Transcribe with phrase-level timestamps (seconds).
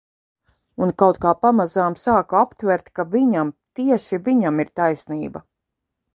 [0.85, 5.45] Un kaut kā pamazām sāku aptvert, ka viņam, tieši viņam ir taisnība.